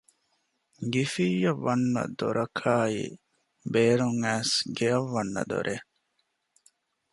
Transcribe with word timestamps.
ގިފިއްޔަށް 0.93 1.61
ވަންނަ 1.65 2.03
ދޮރަކާއި 2.19 3.03
ބޭރުން 3.71 4.19
އައިސް 4.23 4.55
ގެއަށް 4.77 5.09
ވަންނަ 5.13 5.41
ދޮރެއް 5.49 5.87